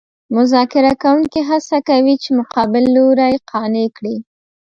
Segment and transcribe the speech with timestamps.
[0.35, 4.15] مذاکره کوونکي هڅه کوي چې مقابل لوری قانع کړي